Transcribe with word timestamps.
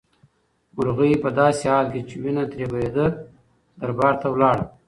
مرغۍ 0.75 1.13
په 1.23 1.29
داسې 1.39 1.63
حال 1.71 1.85
کې 1.93 2.01
چې 2.09 2.15
وینه 2.23 2.43
ترې 2.51 2.65
بهېده 2.71 3.05
دربار 3.79 4.13
ته 4.21 4.27
لاړه. 4.41 4.65